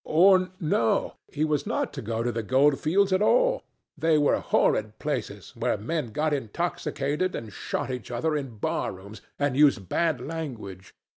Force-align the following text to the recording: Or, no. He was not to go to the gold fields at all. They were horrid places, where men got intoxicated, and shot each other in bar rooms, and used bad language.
Or, 0.03 0.49
no. 0.59 1.17
He 1.31 1.45
was 1.45 1.67
not 1.67 1.93
to 1.93 2.01
go 2.01 2.23
to 2.23 2.31
the 2.31 2.41
gold 2.41 2.79
fields 2.79 3.13
at 3.13 3.21
all. 3.21 3.61
They 3.95 4.17
were 4.17 4.39
horrid 4.39 4.97
places, 4.97 5.53
where 5.55 5.77
men 5.77 6.07
got 6.09 6.33
intoxicated, 6.33 7.35
and 7.35 7.53
shot 7.53 7.91
each 7.91 8.09
other 8.09 8.35
in 8.35 8.57
bar 8.57 8.91
rooms, 8.93 9.21
and 9.37 9.55
used 9.55 9.89
bad 9.89 10.19
language. 10.19 10.95